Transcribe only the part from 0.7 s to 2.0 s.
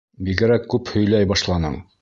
күп һөйләй башланың!